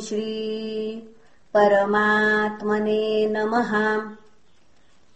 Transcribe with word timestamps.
श्री 0.00 1.14
परमात्मने 1.54 3.26
नमः। 3.26 4.02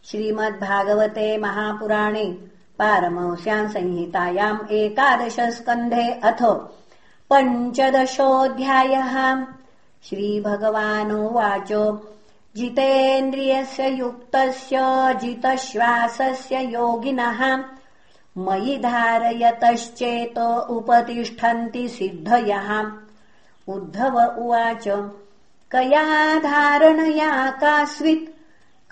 श्रीमद्भागवते 0.05 1.39
महापुराणे 1.39 2.39
पारमंस्याम् 2.79 3.69
संहितायाम् 3.69 4.73
एकादशस्कन्धे 4.73 6.11
अथ 6.11 6.43
पञ्चदशोऽध्यायः। 7.33 9.45
श्रीभगवानुवाच 10.09 12.01
जितेन्द्रियस्य 12.57 13.89
युक्तस्य 13.89 14.79
जितश्वासस्य 15.23 16.61
योगिनः 16.61 17.65
मयि 18.39 18.77
धारयतश्चेत 18.77 20.67
उपतिष्ठन्ति 20.71 21.89
सिद्धयः 21.89 22.91
उद्धव 23.69 24.35
उवाच 24.39 24.85
कया 25.71 26.39
धारणया 26.39 27.51
कास्वित् 27.51 28.31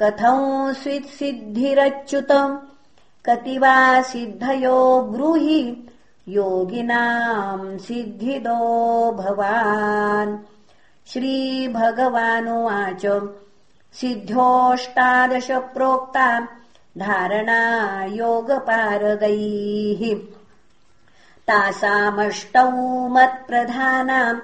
कथंस्वित् 0.00 1.06
सिद्धिरच्युत 1.06 2.62
कति 3.26 3.58
वा 3.58 4.02
सिद्धयो 4.02 5.00
ब्रूहि? 5.00 5.88
योगिनाम् 6.28 7.78
सिद्धिदो 7.78 9.12
भवान्। 9.12 10.38
श्रीभगवानुवाच 11.06 13.32
सिद्ध्योष्टादश 13.92 15.50
प्रोक्ता 15.50 16.48
धारणा 16.98 18.04
योगपारगैः। 18.04 20.16
तासामष्टौ 21.48 23.08
मत्प्रधानाम् 23.08 24.40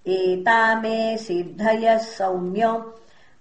एता 0.07 0.79
मे 0.79 1.17
सिद्धयः 1.17 1.97
सौम्य 1.97 2.83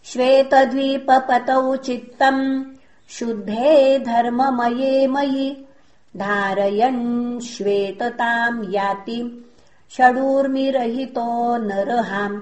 श्वेतद्वीपपतौ 0.04 1.76
चित्तम् 1.76 2.64
शुद्धे 3.08 3.98
धर्ममये 3.98 5.06
मयि 5.06 5.66
धारयन् 6.16 7.40
श्वेतताम् 7.40 8.74
याति 8.74 9.46
षडूर्मिरहितो 9.96 11.56
नरहाम् 11.56 12.40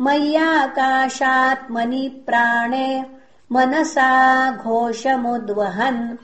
मय्याकाशात्मनि 0.00 2.22
प्राणे 2.26 3.04
मनसा 3.52 4.50
घोषमुद्वहन्। 4.50 6.16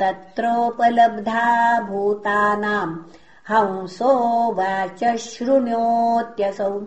तत्रोपलब्धा 0.00 1.80
भूतानाम् 1.80 2.98
हंसो 3.50 4.52
वाच 4.52 5.16
शृणोत्यसौ। 5.16 6.82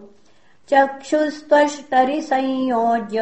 चक्षुस्त्वष्टरि 0.70 2.22
संयोज्य 2.22 3.22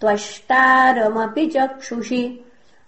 त्वष्टारमपि 0.00 1.46
चक्षुषि 1.46 2.44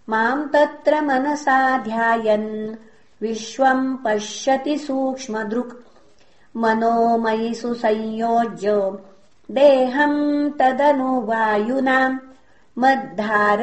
माम् 0.08 0.48
तत्र 0.48 1.00
मनसा 1.00 1.78
ध्यायन् 1.78 2.74
विश्वम् 3.22 3.96
पश्यति 4.04 4.78
सूक्ष्मदृक्। 4.78 5.86
मनोमयि 6.56 7.54
सुसंयोज्य 7.54 8.98
देहम् 9.50 10.50
तदनुवायुना 10.50 12.20
मद्धारणानुभावेन 12.78 13.56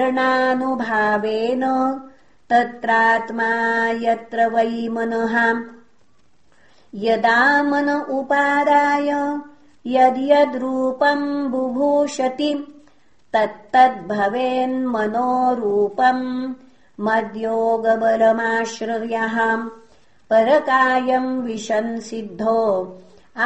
तत्रात्मा 2.50 3.52
यत्र 3.90 4.50
वै 4.50 4.88
मनः। 4.88 5.64
यदा 6.96 7.64
मन 7.64 7.90
उपादाय 7.90 9.10
यद्यद्रूपम् 9.88 11.48
बुभूषति 11.48 12.79
तत्तद्भवेन्मनोरूपम् 13.34 16.26
मद्योगबलमाश्रयः 17.08 19.36
परकायम् 20.32 21.32
विशंसिद्धो 21.46 22.60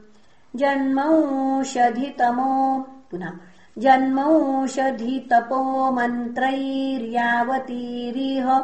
जन्मौषधितमो 0.56 2.86
पुनः। 3.12 3.34
जन्मौषधितपो 3.78 5.92
मन्त्रैर्यावतीरिह 5.92 8.64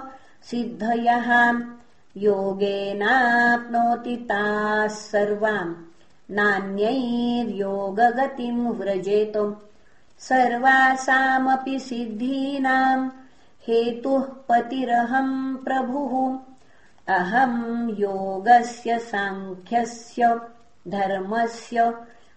सिद्धयः। 0.52 1.62
योगेनाप्नोति 2.18 4.16
ताः 4.16 4.88
सर्वाम्। 4.88 5.76
नान्यैर्योगगतिम् 6.32 8.68
व्रजेतुम्। 8.68 9.54
सर्वासामपि 10.20 11.80
सिद्धीनाम् 11.80 13.10
हेतुः 13.68 14.22
पतिरहम् 14.22 15.58
प्रभुः। 15.58 16.38
अहम् 17.16 18.00
योगस्य 18.00 19.00
साङ्ख्यस्य 19.00 20.40
धर्मस्य 20.88 21.94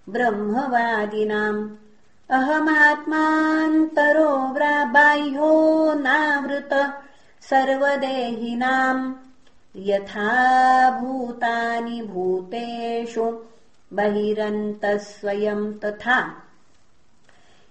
ब्रह्मवादिनाम्। 0.08 1.70
अहमात्मान्तरो 2.30 4.54
बाह्यो 4.84 5.94
नावृत 5.94 7.02
सर्वदेहिनाम् 7.50 9.14
यथा 9.76 10.30
भूतानि 11.00 12.02
भूतेषु 12.02 13.26
बहिरन्तः 13.92 14.96
स्वयम् 14.98 15.74
तथा। 15.74 16.18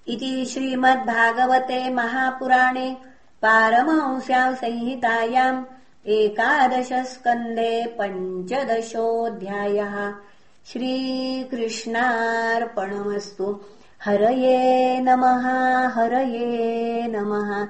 इति 0.08 0.46
श्रीमद्भागवते 0.46 1.89
महापुराणे 1.89 2.98
पारमंस्याम् 3.41 4.55
संहितायाम् 4.55 5.63
एकादशस्कन्धे 6.08 7.98
पञ्चदशोऽध्यायः 8.00 9.96
श्रीकृष्णार्पणमस्तु। 10.65 11.88
हरये 14.05 15.00
नमः 15.01 15.46
हरये 15.88 17.08
नमः 17.08 17.67